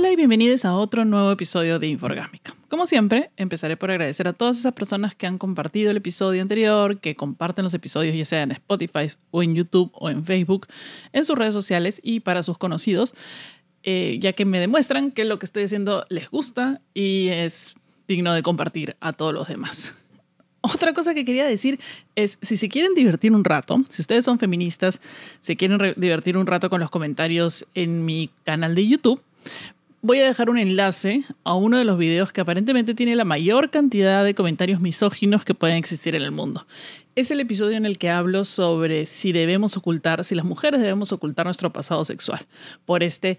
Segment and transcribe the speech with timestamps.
[0.00, 2.54] Hola y bienvenidos a otro nuevo episodio de Inforgásmica.
[2.70, 7.00] Como siempre, empezaré por agradecer a todas esas personas que han compartido el episodio anterior,
[7.00, 10.68] que comparten los episodios ya sea en Spotify o en YouTube o en Facebook,
[11.12, 13.14] en sus redes sociales y para sus conocidos,
[13.82, 17.74] eh, ya que me demuestran que lo que estoy haciendo les gusta y es
[18.08, 19.94] digno de compartir a todos los demás.
[20.62, 21.78] Otra cosa que quería decir
[22.16, 25.02] es, si se quieren divertir un rato, si ustedes son feministas,
[25.40, 29.22] se quieren divertir un rato con los comentarios en mi canal de YouTube,
[30.02, 33.70] voy a dejar un enlace a uno de los videos que aparentemente tiene la mayor
[33.70, 36.66] cantidad de comentarios misóginos que pueden existir en el mundo.
[37.16, 41.12] Es el episodio en el que hablo sobre si debemos ocultar, si las mujeres debemos
[41.12, 42.46] ocultar nuestro pasado sexual
[42.86, 43.38] por este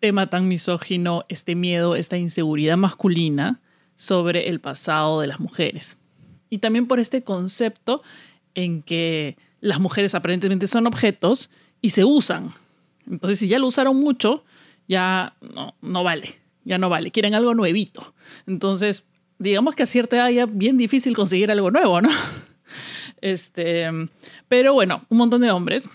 [0.00, 3.60] tema tan misógino, este miedo, esta inseguridad masculina
[3.96, 5.98] sobre el pasado de las mujeres
[6.50, 8.02] y también por este concepto
[8.54, 12.52] en que las mujeres aparentemente son objetos y se usan.
[13.10, 14.44] Entonces, si ya lo usaron mucho,
[14.88, 17.10] ya no, no vale, ya no vale.
[17.10, 18.14] Quieren algo nuevito.
[18.46, 19.04] Entonces,
[19.38, 22.10] digamos que a cierta edad ya bien difícil conseguir algo nuevo, ¿no?
[23.20, 23.86] Este,
[24.48, 25.88] pero bueno, un montón de hombres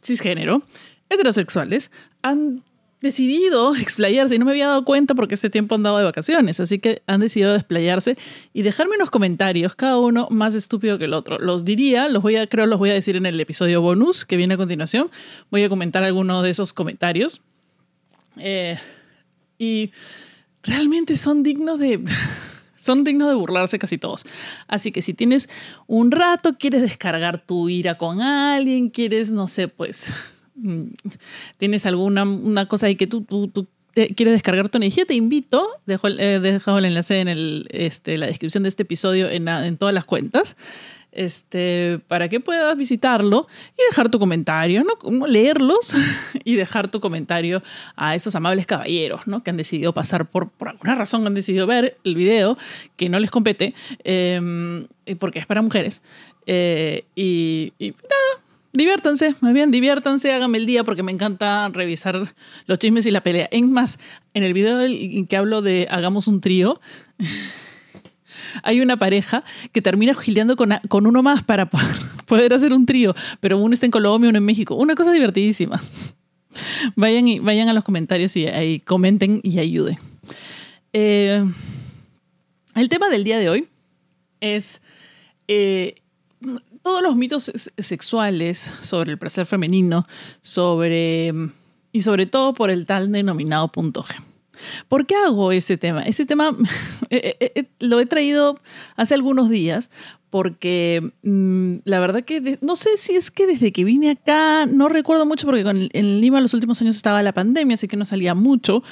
[0.00, 0.62] cisgénero,
[1.08, 1.90] heterosexuales,
[2.22, 2.62] han
[3.00, 6.60] decidido explayarse y no me había dado cuenta porque este tiempo han dado de vacaciones,
[6.60, 8.16] así que han decidido desplayarse
[8.52, 11.38] y dejarme unos comentarios, cada uno más estúpido que el otro.
[11.38, 14.36] Los diría, los voy a, creo los voy a decir en el episodio bonus que
[14.36, 15.10] viene a continuación.
[15.50, 17.40] Voy a comentar algunos de esos comentarios.
[18.40, 18.78] Eh,
[19.58, 19.90] y
[20.62, 22.02] realmente son dignos de...
[22.74, 24.24] son dignos de burlarse casi todos.
[24.66, 25.48] Así que si tienes
[25.86, 30.10] un rato, quieres descargar tu ira con alguien, quieres, no sé, pues
[30.60, 30.94] Mm,
[31.56, 33.68] tienes alguna una cosa ahí que tú, tú,
[34.06, 38.26] quieres descargar tu energía, te invito, dejo, he dejado el enlace en el, este, la
[38.26, 40.56] descripción de este episodio en, en todas las cuentas,
[41.12, 45.26] este, para que puedas visitarlo y dejar tu comentario, ¿no?
[45.26, 45.94] leerlos
[46.44, 47.62] y dejar tu comentario
[47.96, 49.42] a esos amables caballeros, ¿no?
[49.42, 52.58] Que han decidido pasar por, por alguna razón, han decidido ver el video
[52.96, 54.86] que no les compete, eh,
[55.18, 56.02] porque es para mujeres.
[56.46, 58.42] Eh, y, y nada,
[58.78, 62.34] diviértanse, más bien, diviértanse, háganme el día porque me encanta revisar
[62.66, 63.48] los chismes y la pelea.
[63.50, 63.98] En más,
[64.32, 66.80] en el video en que hablo de hagamos un trío,
[68.62, 71.68] hay una pareja que termina gileando con, con uno más para
[72.26, 74.76] poder hacer un trío, pero uno está en Colombia, uno en México.
[74.76, 75.80] Una cosa divertidísima.
[76.96, 79.98] Vayan, y, vayan a los comentarios y comenten y ayuden.
[80.92, 81.44] Eh,
[82.74, 83.68] el tema del día de hoy
[84.40, 84.80] es
[85.46, 85.96] eh,
[86.88, 90.06] todos los mitos sexuales sobre el placer femenino,
[90.40, 91.34] sobre
[91.92, 94.14] y sobre todo por el tal denominado punto G.
[94.88, 96.02] ¿Por qué hago este tema?
[96.04, 96.56] Este tema
[97.10, 98.58] eh, eh, eh, lo he traído
[98.96, 99.90] hace algunos días
[100.30, 104.88] porque mm, la verdad que no sé si es que desde que vine acá, no
[104.88, 105.60] recuerdo mucho porque
[105.92, 108.82] en Lima los últimos años estaba la pandemia, así que no salía mucho,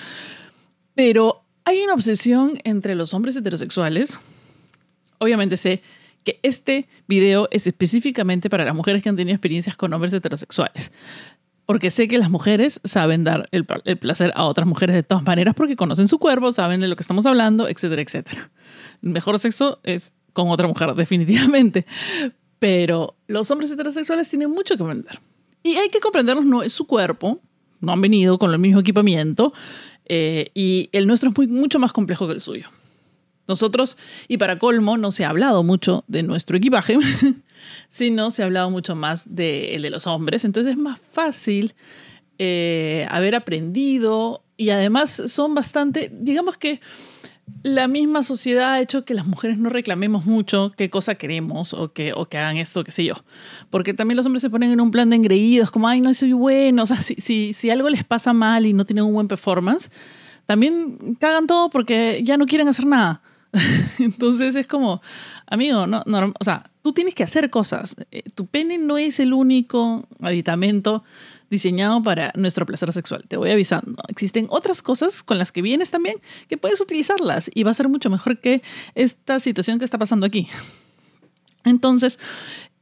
[0.94, 4.20] pero hay una obsesión entre los hombres heterosexuales.
[5.18, 5.80] Obviamente sé
[6.26, 10.90] que este video es específicamente para las mujeres que han tenido experiencias con hombres heterosexuales.
[11.66, 15.54] Porque sé que las mujeres saben dar el, placer a otras mujeres de todas maneras
[15.54, 18.50] porque conocen su cuerpo, saben de lo que estamos hablando, etcétera, etcétera.
[19.02, 21.86] El mejor sexo es con otra mujer, definitivamente.
[22.58, 25.20] Pero los hombres heterosexuales tienen mucho que aprender.
[25.62, 27.40] Y hay que comprendernos, no es su cuerpo,
[27.80, 29.52] no han venido con el mismo equipamiento
[30.06, 32.68] eh, y el nuestro es muy, mucho más complejo que el suyo.
[33.48, 33.96] Nosotros,
[34.28, 36.98] y para colmo, no se ha hablado mucho de nuestro equipaje,
[37.88, 40.44] sino se ha hablado mucho más de, de los hombres.
[40.44, 41.74] Entonces es más fácil
[42.38, 46.80] eh, haber aprendido y además son bastante, digamos que
[47.62, 51.92] la misma sociedad ha hecho que las mujeres no reclamemos mucho qué cosa queremos o
[51.92, 53.14] que, o que hagan esto, qué sé yo.
[53.70, 56.32] Porque también los hombres se ponen en un plan de engreídos, como, ay, no soy
[56.32, 56.82] bueno.
[56.82, 59.90] O sea, si, si, si algo les pasa mal y no tienen un buen performance,
[60.44, 63.22] también cagan todo porque ya no quieren hacer nada.
[63.98, 65.00] Entonces es como,
[65.46, 67.96] amigo, no, o sea, tú tienes que hacer cosas.
[68.10, 71.04] Eh, tu pene no es el único aditamento
[71.48, 73.24] diseñado para nuestro placer sexual.
[73.28, 74.02] Te voy avisando.
[74.08, 76.16] Existen otras cosas con las que vienes también
[76.48, 78.62] que puedes utilizarlas y va a ser mucho mejor que
[78.94, 80.48] esta situación que está pasando aquí.
[81.64, 82.18] Entonces,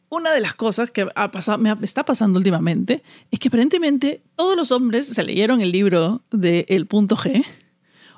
[0.08, 4.56] una de las cosas que ha pasado, me está pasando últimamente es que aparentemente todos
[4.56, 7.44] los hombres se leyeron el libro de El punto G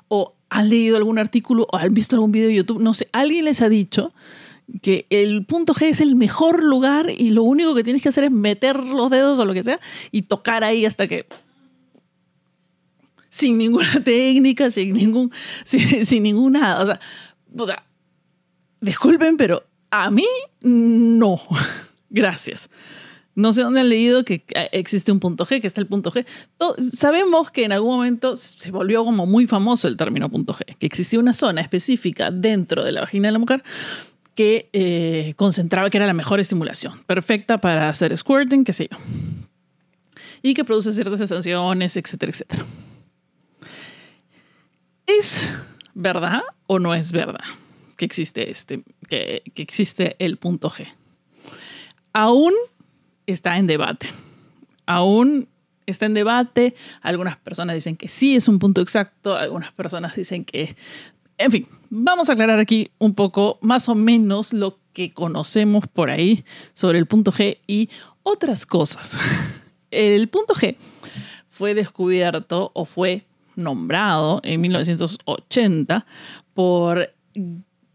[0.07, 3.45] o han leído algún artículo o han visto algún video de YouTube, no sé, alguien
[3.45, 4.13] les ha dicho
[4.81, 8.25] que el punto G es el mejor lugar y lo único que tienes que hacer
[8.25, 9.79] es meter los dedos o lo que sea
[10.11, 11.25] y tocar ahí hasta que
[13.29, 15.31] sin ninguna técnica, sin ningún
[15.63, 16.99] sin, ninguna, o sea,
[18.81, 20.27] disculpen, pero a mí
[20.61, 21.39] no.
[22.09, 22.69] Gracias.
[23.37, 26.25] No sé dónde han leído que existe un punto G, que está el punto G.
[26.91, 30.87] sabemos que en algún momento se volvió como muy famoso el término punto G, que
[30.87, 33.63] existía una zona específica dentro de la vagina de la mujer
[34.33, 38.97] que eh, concentraba que era la mejor estimulación, perfecta para hacer squirting, qué sé yo,
[40.41, 42.65] y que produce ciertas sensaciones, etcétera, etcétera.
[45.05, 45.53] ¿Es
[45.93, 47.45] verdad o no es verdad
[47.97, 50.87] que existe este, que, que existe el punto G?
[52.13, 52.55] Aún
[53.27, 54.09] está en debate.
[54.87, 55.47] Aún
[55.85, 56.75] está en debate.
[57.01, 60.75] Algunas personas dicen que sí es un punto exacto, algunas personas dicen que...
[61.37, 66.09] En fin, vamos a aclarar aquí un poco más o menos lo que conocemos por
[66.09, 66.43] ahí
[66.73, 67.89] sobre el punto G y
[68.23, 69.19] otras cosas.
[69.91, 70.75] El punto G
[71.49, 73.25] fue descubierto o fue
[73.55, 76.05] nombrado en 1980
[76.53, 77.09] por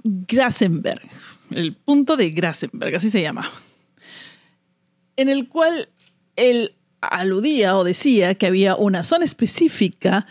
[0.03, 1.03] Grasenberg,
[1.51, 3.51] el punto de Grasenberg, así se llama
[5.23, 5.89] en el cual
[6.37, 10.27] él aludía o decía que había una zona específica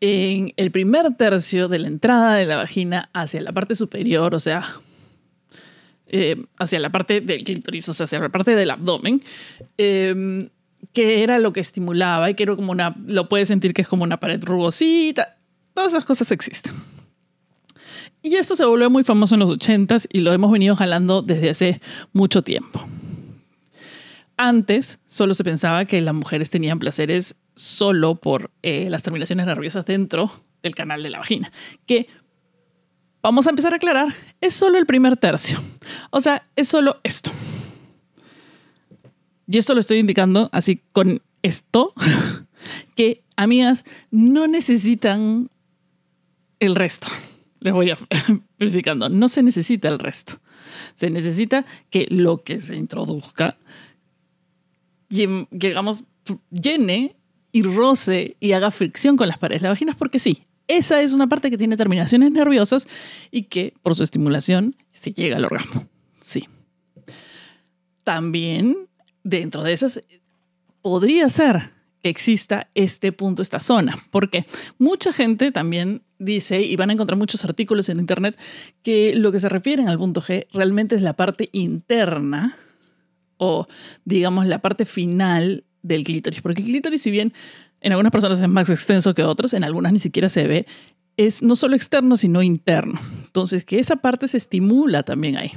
[0.00, 4.40] en el primer tercio de la entrada de la vagina hacia la parte superior, o
[4.40, 4.64] sea,
[6.08, 9.22] eh, hacia la parte del clítoris, o sea, hacia la parte del abdomen,
[9.78, 10.48] em,
[10.92, 13.88] que era lo que estimulaba y que era como una, lo puedes sentir que es
[13.88, 15.36] como una pared rugosita,
[15.72, 16.74] todas esas cosas existen.
[18.22, 21.50] Y esto se volvió muy famoso en los 80s y lo hemos venido jalando desde
[21.50, 21.80] hace
[22.12, 22.84] mucho tiempo.
[24.44, 29.84] Antes solo se pensaba que las mujeres tenían placeres solo por eh, las terminaciones nerviosas
[29.86, 30.32] dentro
[30.64, 31.52] del canal de la vagina,
[31.86, 32.08] que
[33.22, 34.08] vamos a empezar a aclarar,
[34.40, 35.60] es solo el primer tercio.
[36.10, 37.30] O sea, es solo esto.
[39.46, 41.94] Y esto lo estoy indicando así con esto,
[42.96, 45.50] que amigas no necesitan
[46.58, 47.06] el resto.
[47.60, 47.98] Les voy a
[48.58, 50.40] explicando, no se necesita el resto.
[50.94, 53.56] Se necesita que lo que se introduzca
[55.12, 56.04] llegamos,
[56.50, 57.16] llene
[57.52, 61.12] y roce y haga fricción con las paredes de la vagina, porque sí, esa es
[61.12, 62.88] una parte que tiene terminaciones nerviosas
[63.30, 65.86] y que por su estimulación se llega al orgasmo.
[66.20, 66.48] Sí.
[68.04, 68.88] También
[69.22, 70.00] dentro de esas
[70.80, 71.70] podría ser
[72.02, 74.44] que exista este punto, esta zona, porque
[74.78, 78.36] mucha gente también dice, y van a encontrar muchos artículos en Internet,
[78.82, 82.56] que lo que se refieren al punto G realmente es la parte interna
[83.44, 83.66] o
[84.04, 86.40] digamos la parte final del clítoris.
[86.42, 87.32] Porque el clítoris, si bien
[87.80, 90.66] en algunas personas es más extenso que otros, en algunas ni siquiera se ve,
[91.16, 93.00] es no solo externo, sino interno.
[93.24, 95.50] Entonces, que esa parte se estimula también ahí.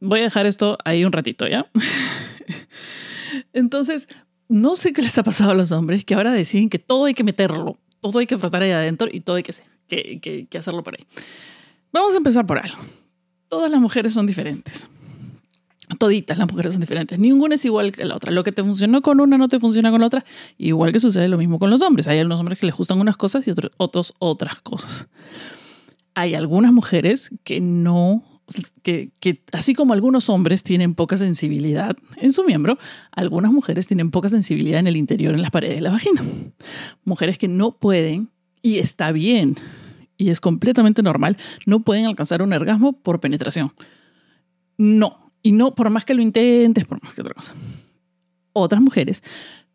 [0.00, 1.70] Voy a dejar esto ahí un ratito, ¿ya?
[3.52, 4.08] Entonces,
[4.48, 7.12] no sé qué les ha pasado a los hombres que ahora deciden que todo hay
[7.12, 9.52] que meterlo, todo hay que frotar ahí adentro y todo hay que,
[10.20, 11.06] que, que hacerlo por ahí.
[11.92, 12.78] Vamos a empezar por algo.
[13.48, 14.88] Todas las mujeres son diferentes.
[15.98, 17.18] Toditas las mujeres son diferentes.
[17.18, 18.32] Ninguna es igual que la otra.
[18.32, 20.24] Lo que te funcionó con una no te funciona con la otra.
[20.56, 22.06] Igual que sucede lo mismo con los hombres.
[22.08, 25.08] Hay algunos hombres que les gustan unas cosas y otros, otros otras cosas.
[26.14, 28.22] Hay algunas mujeres que no,
[28.82, 32.78] que, que así como algunos hombres tienen poca sensibilidad en su miembro,
[33.12, 36.22] algunas mujeres tienen poca sensibilidad en el interior, en las paredes de la vagina.
[37.04, 38.30] Mujeres que no pueden,
[38.62, 39.56] y está bien,
[40.16, 43.72] y es completamente normal, no pueden alcanzar un orgasmo por penetración.
[44.76, 47.54] No, y no, por más que lo intentes, por más que otra cosa.
[48.52, 49.22] Otras mujeres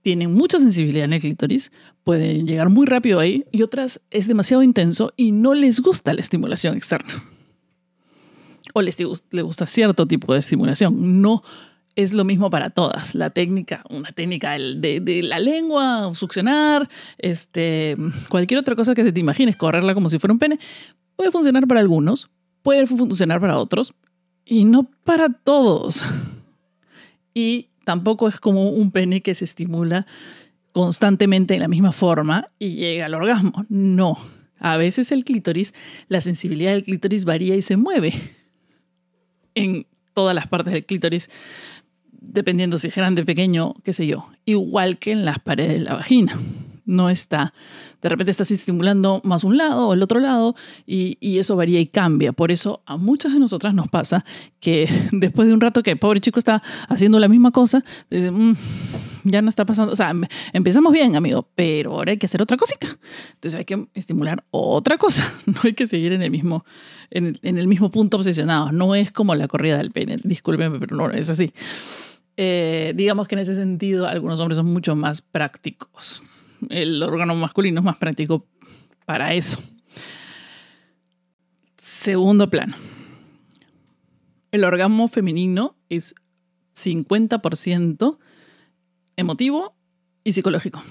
[0.01, 1.71] tienen mucha sensibilidad en el clítoris,
[2.03, 6.21] pueden llegar muy rápido ahí, y otras es demasiado intenso y no les gusta la
[6.21, 7.23] estimulación externa.
[8.73, 11.21] O les, les gusta cierto tipo de estimulación.
[11.21, 11.41] No
[11.95, 13.15] es lo mismo para todas.
[13.15, 16.87] La técnica, una técnica de, de, la lengua, succionar,
[17.17, 17.95] este,
[18.29, 20.59] cualquier otra cosa que se te imagines, correrla como si fuera un pene,
[21.15, 22.29] puede funcionar para algunos,
[22.61, 23.93] puede funcionar para otros
[24.45, 26.03] y no para todos.
[27.37, 30.07] Y tampoco es como un pene que se estimula
[30.71, 33.65] constantemente en la misma forma y llega al orgasmo.
[33.67, 34.17] No.
[34.57, 35.73] A veces el clítoris,
[36.07, 38.13] la sensibilidad del clítoris varía y se mueve
[39.53, 41.29] en todas las partes del clítoris,
[42.11, 44.29] dependiendo si es grande, pequeño, qué sé yo.
[44.45, 46.39] Igual que en las paredes de la vagina
[46.85, 47.53] no está.
[48.01, 51.87] De repente estás estimulando más un lado o el otro lado y, eso varía y
[51.87, 52.31] cambia.
[52.31, 54.23] Por eso a muchas de nosotras nos pasa
[54.59, 58.53] que después de un rato que el pobre chico está haciendo la misma cosa, mm,
[59.23, 59.93] ya no está pasando.
[59.93, 60.13] O sea,
[60.53, 62.87] empezamos bien, amigo, pero ahora hay que hacer otra cosita.
[63.33, 65.23] Entonces hay que estimular otra cosa.
[65.55, 66.65] No hay que seguir en el mismo,
[67.11, 68.73] en el, mismo punto obsesionado.
[68.73, 70.17] No es como la corrida del pene.
[70.21, 71.53] Discúlpeme, pero no es así.
[72.35, 76.21] Eh, digamos que en ese sentido algunos hombres son mucho más prácticos
[76.69, 78.47] el órgano masculino es más práctico
[79.05, 79.59] para eso.
[81.77, 82.75] Segundo plano.
[84.51, 86.15] El orgasmo femenino es
[86.75, 88.17] 50%
[89.17, 89.75] emotivo
[90.23, 90.81] y psicológico.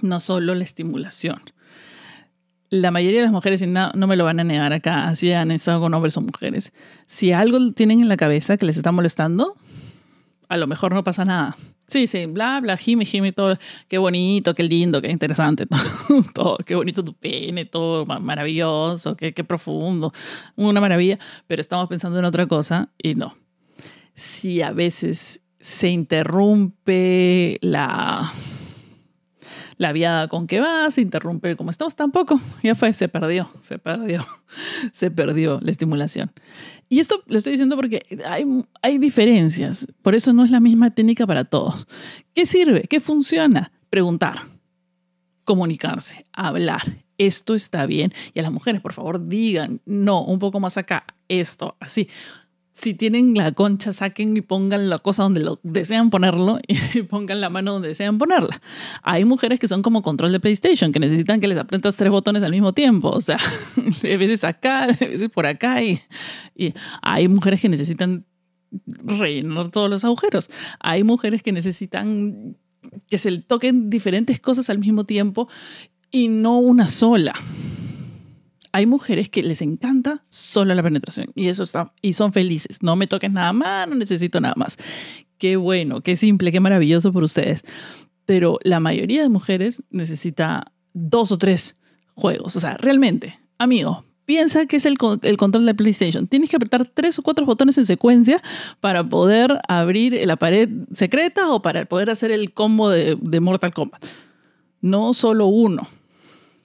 [0.00, 1.40] No solo la estimulación.
[2.68, 5.30] La mayoría de las mujeres, y no, no me lo van a negar acá, así
[5.32, 6.72] han estado con hombres o mujeres,
[7.06, 9.56] si algo tienen en la cabeza que les está molestando,
[10.52, 11.56] a lo mejor no pasa nada.
[11.86, 13.56] Sí, sí, bla, bla, jime, jime, todo.
[13.88, 19.32] Qué bonito, qué lindo, qué interesante, todo, todo, qué bonito tu pene, todo maravilloso, qué,
[19.32, 20.12] qué profundo,
[20.56, 23.34] una maravilla, pero estamos pensando en otra cosa y no.
[24.14, 28.30] Si a veces se interrumpe la,
[29.82, 32.40] la viada con que va, se interrumpe como estamos, tampoco.
[32.62, 34.24] Ya fue, se perdió, se perdió,
[34.92, 36.30] se perdió la estimulación.
[36.88, 38.46] Y esto lo estoy diciendo porque hay,
[38.80, 41.86] hay diferencias, por eso no es la misma técnica para todos.
[42.32, 42.82] ¿Qué sirve?
[42.82, 43.72] ¿Qué funciona?
[43.90, 44.42] Preguntar,
[45.44, 46.82] comunicarse, hablar.
[47.18, 48.12] Esto está bien.
[48.34, 52.08] Y a las mujeres, por favor, digan, no, un poco más acá, esto, así
[52.72, 56.58] si tienen la concha, saquen y pongan la cosa donde lo desean ponerlo
[56.94, 58.60] y pongan la mano donde desean ponerla.
[59.02, 62.42] Hay mujeres que son como control de PlayStation, que necesitan que les aprietas tres botones
[62.42, 63.10] al mismo tiempo.
[63.10, 63.36] O sea,
[63.76, 65.82] a veces acá, a veces por acá.
[65.82, 66.00] Y,
[66.56, 68.24] y hay mujeres que necesitan
[69.04, 70.48] rellenar todos los agujeros.
[70.80, 72.56] Hay mujeres que necesitan
[73.08, 75.48] que se toquen diferentes cosas al mismo tiempo
[76.10, 77.32] y no una sola
[78.72, 82.82] hay mujeres que les encanta solo la penetración y eso está y son felices.
[82.82, 84.78] No me toques nada más, no necesito nada más.
[85.38, 87.64] Qué bueno, qué simple, qué maravilloso por ustedes.
[88.24, 91.76] Pero la mayoría de mujeres necesita dos o tres
[92.14, 92.56] juegos.
[92.56, 96.26] O sea, realmente, amigo, piensa que es el, control de PlayStation.
[96.26, 98.40] Tienes que apretar tres o cuatro botones en secuencia
[98.80, 104.02] para poder abrir la pared secreta o para poder hacer el combo de Mortal Kombat.
[104.80, 105.88] No solo uno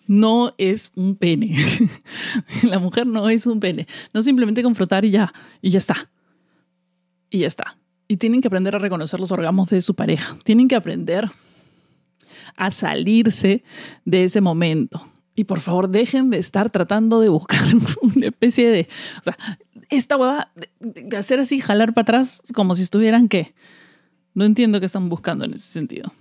[0.07, 1.55] no es un pene.
[2.63, 3.85] la mujer no es un pene.
[4.13, 6.09] No simplemente confrontar y ya, y ya está.
[7.29, 7.77] Y ya está.
[8.07, 10.37] Y tienen que aprender a reconocer los orgasmos de su pareja.
[10.43, 11.29] Tienen que aprender
[12.55, 13.63] a salirse
[14.05, 15.05] de ese momento.
[15.35, 17.61] Y por favor, dejen de estar tratando de buscar
[18.01, 18.87] una especie de.
[19.19, 19.37] O sea,
[19.89, 23.53] esta hueva de, hacer así, jalar para atrás, como si estuvieran que.
[24.33, 26.13] No entiendo qué están buscando en ese sentido.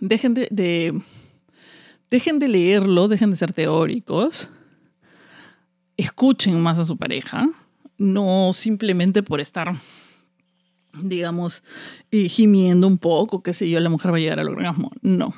[0.00, 0.48] Dejen de
[2.10, 4.48] dejen de leerlo, dejen de ser teóricos,
[5.96, 7.48] escuchen más a su pareja,
[7.98, 9.74] no simplemente por estar,
[11.02, 11.62] digamos,
[12.10, 14.90] eh, gimiendo un poco, qué sé yo, la mujer va a llegar al orgasmo.
[15.02, 15.34] No.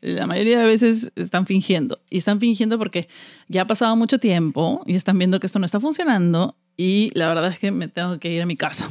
[0.00, 2.00] La mayoría de veces están fingiendo.
[2.08, 3.08] Y están fingiendo porque
[3.48, 7.28] ya ha pasado mucho tiempo y están viendo que esto no está funcionando y la
[7.28, 8.90] verdad es que me tengo que ir a mi casa.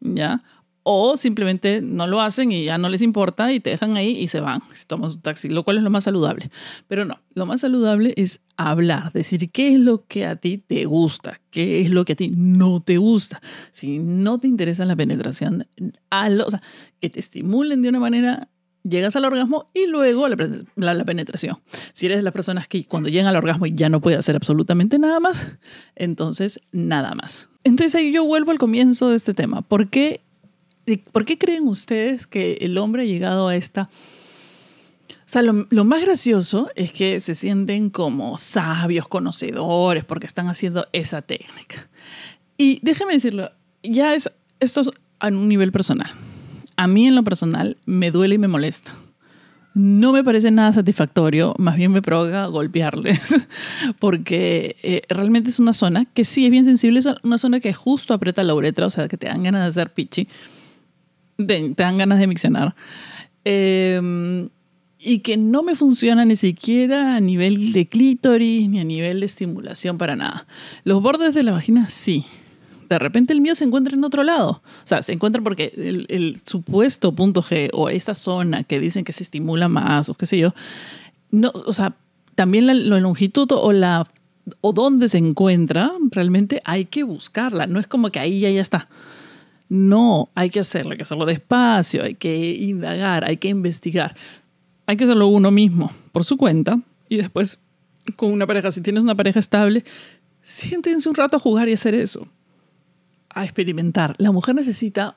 [0.00, 0.42] ¿Ya?
[0.90, 4.28] O simplemente no lo hacen y ya no les importa y te dejan ahí y
[4.28, 6.50] se van si tomas un taxi, lo cual es lo más saludable.
[6.86, 10.86] Pero no, lo más saludable es hablar, decir qué es lo que a ti te
[10.86, 13.42] gusta, qué es lo que a ti no te gusta.
[13.70, 15.66] Si no te interesa la penetración,
[16.10, 16.62] o sea,
[17.02, 18.48] que te estimulen de una manera
[18.82, 20.36] llegas al orgasmo y luego la,
[20.76, 21.58] la, la, penetración.
[21.92, 24.98] Si eres de las personas que cuando llegan al orgasmo ya no puede hacer absolutamente
[24.98, 25.54] nada más,
[25.96, 27.50] entonces nada más.
[27.64, 29.60] Entonces ahí yo vuelvo al comienzo de este tema.
[29.60, 30.22] ¿Por qué
[30.96, 33.90] ¿Por qué creen ustedes que el hombre ha llegado a esta...
[35.10, 40.86] O sea, lo, más gracioso es que se sienten como sabios, conocedores, porque están haciendo
[40.92, 41.88] esa técnica.
[42.56, 43.50] Y déjeme decirlo,
[43.82, 44.30] ya es
[44.60, 44.90] esto es
[45.20, 46.10] a un nivel personal.
[46.76, 48.94] A mí en lo personal me duele y me molesta.
[49.74, 53.36] No me parece nada satisfactorio, más bien me provoca golpearles,
[54.00, 57.72] porque eh, realmente es una zona que sí es bien sensible, es una zona que
[57.72, 60.26] justo aprieta la uretra, o sea, que te dan ganas de hacer pichi
[61.46, 62.74] te, dan ganas de miccionar.
[63.44, 64.48] Em,
[64.98, 69.26] y que no me funciona ni siquiera a nivel de clítoris ni a nivel de
[69.26, 70.46] estimulación para nada.
[70.84, 72.24] Los bordes de la vagina sí.
[72.88, 74.62] De repente el mío se encuentra en otro lado.
[74.82, 75.72] O sea, se encuentra porque
[76.08, 80.26] el, supuesto punto G o esa zona que dicen que se estimula más o qué
[80.26, 80.54] sé yo,
[81.30, 81.94] no, o sea,
[82.34, 84.06] también la, la longitud o la
[84.62, 87.66] o dónde se encuentra, realmente hay que buscarla.
[87.66, 88.88] No es como que ahí ya, ya está.
[89.68, 94.16] No, hay que hacerlo, hay que hacerlo despacio, hay que indagar, hay que investigar.
[94.86, 97.58] Hay que hacerlo uno mismo, por su cuenta, y después
[98.16, 98.70] con una pareja.
[98.70, 99.84] Si tienes una pareja estable,
[100.40, 102.26] siéntense un rato a jugar y hacer eso.
[103.28, 104.14] A experimentar.
[104.18, 105.16] La mujer necesita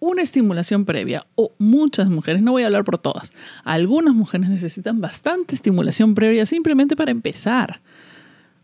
[0.00, 3.32] una estimulación previa, o muchas mujeres, no voy a hablar por todas,
[3.64, 7.80] algunas mujeres necesitan bastante estimulación previa simplemente para empezar.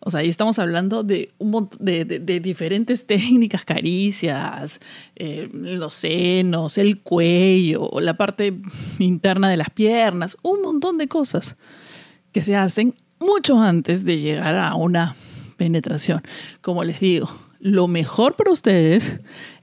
[0.06, 4.78] O sea, ahí estamos hablando de, un de, de, diferentes técnicas, caricias,
[5.16, 8.56] eh, los senos, el cuello, la parte
[9.00, 11.56] interna de las piernas, un montón de cosas
[12.30, 15.16] que se hacen mucho antes de llegar a una
[15.56, 16.22] penetración.
[16.60, 19.18] Como les digo, lo mejor para ustedes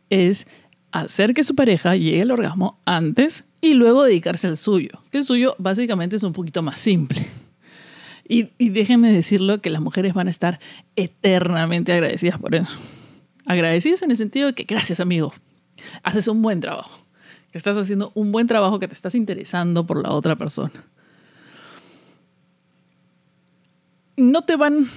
[0.09, 0.45] es
[0.91, 5.23] hacer que su pareja llegue al orgasmo antes y luego dedicarse al suyo, que el
[5.23, 7.25] suyo básicamente es un poquito más simple.
[8.27, 10.59] Y, déjenme decirlo que las mujeres van a estar
[10.95, 12.77] eternamente agradecidas por eso.
[13.45, 15.33] Agradecidas en el sentido de que gracias amigo,
[16.03, 17.05] haces un buen trabajo,
[17.51, 20.85] que estás haciendo un buen trabajo, que te estás interesando por la otra persona.
[24.15, 24.87] No te van...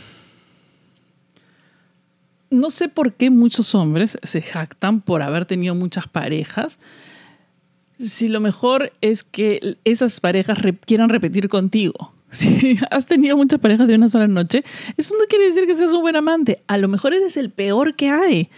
[2.49, 6.79] No sé por qué muchos hombres se jactan por haber tenido muchas parejas,
[7.99, 12.13] si lo mejor es que esas parejas quieran repetir contigo.
[12.31, 14.65] Si has tenido muchas parejas de una sola noche,
[14.97, 16.63] eso no quiere decir que seas un buen amante.
[16.67, 18.51] A lo mejor eres el peor que hay.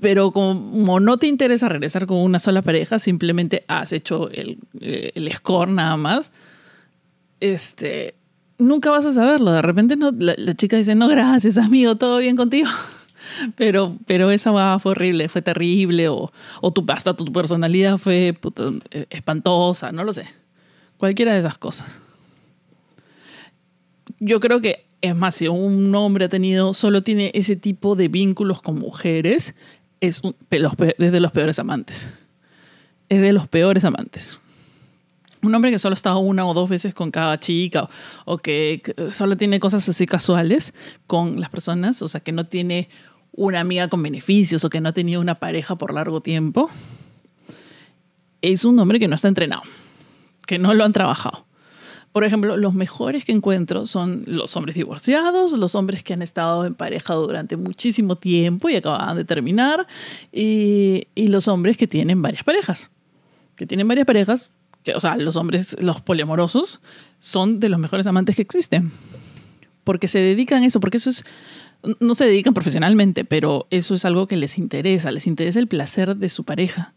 [0.00, 5.32] Pero como no te interesa regresar con una sola pareja, simplemente has hecho el, el
[5.32, 6.32] score nada más,
[7.38, 8.14] este,
[8.58, 9.52] nunca vas a saberlo.
[9.52, 12.68] De repente la, chica dice, no, gracias amigo, todo bien contigo.
[13.56, 16.30] Pero, pero esa va fue horrible, fue terrible, o,
[16.74, 18.36] tu, hasta tu personalidad fue
[18.90, 20.26] eh, espantosa, no lo sé.
[20.98, 22.02] Cualquiera de esas cosas
[24.24, 28.08] yo creo que, es más, si un hombre ha tenido, solo tiene ese tipo de
[28.08, 29.54] vínculos con mujeres,
[30.00, 32.10] es, de los peores amantes.
[33.08, 34.38] Es de los peores amantes.
[35.42, 37.88] Un hombre que solo ha estado una o dos veces con cada chica
[38.24, 40.72] o que solo tiene cosas así casuales
[41.06, 42.88] con las personas, o sea, que no tiene
[43.32, 46.70] una amiga con beneficios o que no ha tenido una pareja por largo tiempo,
[48.40, 49.62] es un hombre que no está entrenado,
[50.46, 51.44] que no lo han trabajado.
[52.14, 56.64] Por ejemplo, los mejores que encuentro son los hombres divorciados, los hombres que han estado
[56.64, 59.88] en pareja durante muchísimo tiempo y acaban de terminar,
[60.30, 62.88] y, los hombres que tienen varias parejas.
[63.56, 64.48] Que tienen varias parejas,
[64.84, 66.80] que, o sea, los hombres, los poliamorosos,
[67.18, 68.92] son de los mejores amantes que existen.
[69.82, 71.24] Porque se dedican a eso, porque eso es
[71.98, 76.14] no se dedican profesionalmente, pero eso es algo que les interesa, les interesa el placer
[76.14, 76.94] de su pareja.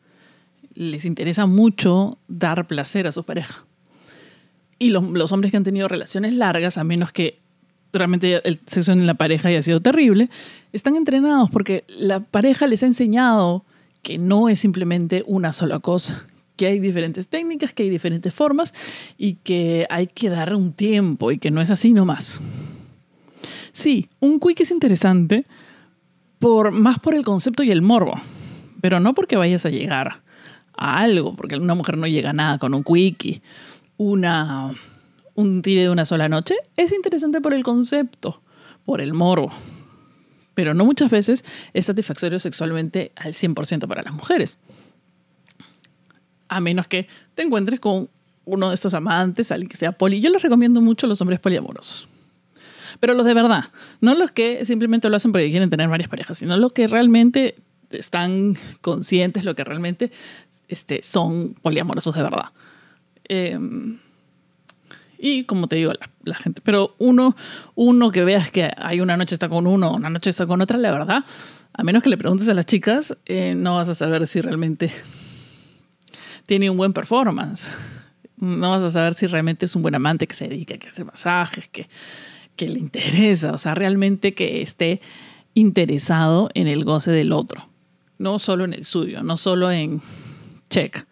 [0.75, 3.65] Les interesa mucho dar placer a su pareja.
[4.79, 7.39] Y los, hombres que han tenido relaciones largas, a menos que
[7.93, 10.29] realmente el sexo en la pareja haya sido terrible,
[10.73, 13.63] están entrenados porque la pareja les ha enseñado
[14.03, 18.73] que no es simplemente una sola cosa, que hay diferentes técnicas, que hay diferentes formas
[19.17, 22.39] y que hay que dar un tiempo y que no es así nomás.
[23.71, 25.45] Sí, un quick es interesante
[26.39, 28.13] por, más por el concepto y el morbo,
[28.81, 30.21] pero no porque vayas a llegar
[30.75, 33.41] a algo, porque una mujer no llega a nada con un quickie
[33.97, 34.73] una,
[35.35, 38.41] un tire de una sola noche, es interesante por el concepto,
[38.85, 39.51] por el morbo.
[40.53, 44.57] Pero no muchas veces es satisfactorio sexualmente al 100% para las mujeres.
[46.47, 48.09] A menos que te encuentres con
[48.45, 50.21] uno de estos amantes, alguien que sea poli.
[50.21, 52.07] Yo les recomiendo mucho a los hombres poliamorosos.
[52.99, 53.65] Pero los de verdad,
[54.01, 57.55] no los que simplemente lo hacen porque quieren tener varias parejas, sino los que realmente
[57.91, 60.11] están conscientes, los que realmente
[60.67, 62.45] este, son poliamorosos de verdad.
[63.27, 63.99] Em,
[65.19, 67.35] y como te digo, la, gente, pero uno,
[67.75, 70.77] uno que veas que hay una noche está con uno, una noche está con otra,
[70.77, 71.23] la verdad,
[71.73, 74.91] a menos que le preguntes a las chicas, eh, no vas a saber si realmente
[76.45, 77.69] tiene un buen performance.
[78.37, 81.03] No vas a saber si realmente es un buen amante que se dedica, que hace
[81.03, 81.87] masajes, que,
[82.55, 85.01] que le interesa, o sea, realmente que esté
[85.55, 87.67] interesado en el goce del otro,
[88.19, 90.01] no solo en el suyo, no solo en
[90.69, 91.05] check.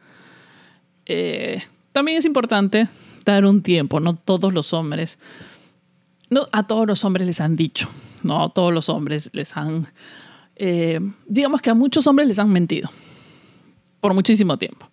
[1.08, 1.63] Eh,
[1.95, 2.89] también es importante
[3.23, 5.17] dar un tiempo, no todos los hombres,
[6.29, 7.88] no a todos los hombres les han dicho,
[8.21, 9.88] no a todos los hombres les han,
[10.58, 12.89] eh, digamos que a muchos hombres les han mentido
[14.01, 14.89] por muchísimo tiempo.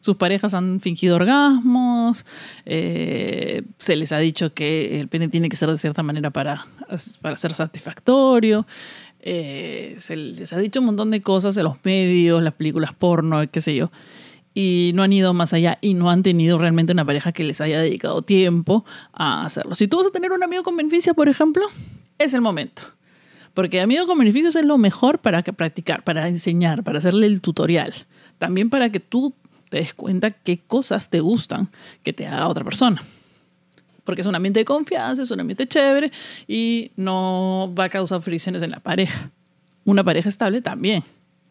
[0.00, 2.26] Sus parejas han fingido orgasmos,
[2.66, 6.66] eh, se les ha dicho que el pene tiene que ser de cierta manera para,
[7.22, 8.66] para ser satisfactorio,
[9.20, 13.48] eh, se les ha dicho un montón de cosas en los medios, las películas porno,
[13.52, 13.92] qué sé yo
[14.54, 17.60] y no han ido más allá y no han tenido realmente una pareja que les
[17.60, 19.74] haya dedicado tiempo a hacerlo.
[19.74, 21.66] Si tú vas a tener un amigo con beneficios, por ejemplo,
[22.18, 22.82] es el momento.
[23.52, 27.92] Porque amigo con beneficios es lo mejor para practicar, para enseñar, para hacerle el tutorial.
[28.38, 29.34] También para que tú
[29.68, 31.68] te des cuenta qué cosas te gustan
[32.02, 33.02] que te haga otra persona.
[34.04, 36.12] Porque es un ambiente de confianza, es un ambiente chévere
[36.46, 39.30] y no va a causar fricciones en la pareja.
[39.84, 41.02] Una pareja estable también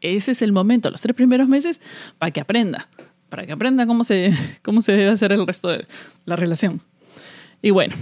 [0.04, 1.80] ese es el momento, los tres primeros meses,
[2.18, 2.90] para que aprenda,
[3.30, 5.88] para que aprenda cómo se, cómo se debe hacer el resto de
[6.26, 6.82] la relación.
[7.62, 7.96] Y bueno,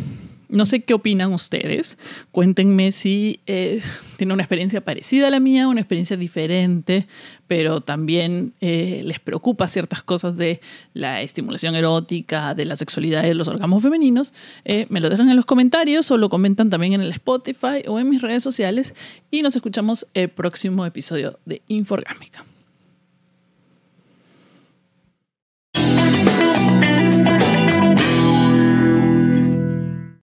[0.51, 1.97] no sé qué opinan ustedes.
[2.31, 3.81] Cuéntenme si eh,
[4.17, 7.07] tienen una experiencia parecida a la mía, una experiencia diferente,
[7.47, 10.59] pero también eh, les preocupa ciertas cosas de
[10.93, 14.33] la estimulación erótica, de la sexualidad de los órganos femeninos.
[14.65, 17.97] Eh, me lo dejan en los comentarios o lo comentan también en el Spotify o
[17.97, 18.93] en mis redes sociales.
[19.31, 22.43] Y nos escuchamos el próximo episodio de Inforgámica.